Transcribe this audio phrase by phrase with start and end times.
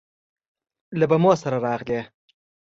[0.99, 2.01] له بمو سره راغلې